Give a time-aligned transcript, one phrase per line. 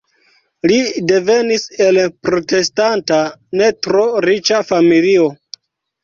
[0.69, 0.77] Li
[1.09, 3.19] devenis el protestanta
[3.61, 5.29] ne tro riĉa familio.